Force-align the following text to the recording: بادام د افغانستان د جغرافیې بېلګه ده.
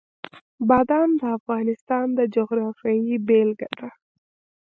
بادام 0.69 1.09
د 1.19 1.21
افغانستان 1.37 2.05
د 2.17 2.19
جغرافیې 2.35 3.17
بېلګه 3.27 3.69
ده. 3.79 3.89